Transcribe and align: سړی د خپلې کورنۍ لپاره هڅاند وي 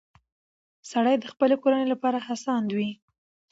سړی 0.91 1.15
د 1.19 1.25
خپلې 1.33 1.55
کورنۍ 1.63 1.85
لپاره 1.93 2.17
هڅاند 2.27 2.67
وي 2.77 2.89